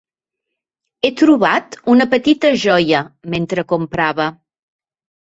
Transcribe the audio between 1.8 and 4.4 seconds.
una petita joia mentre comprava.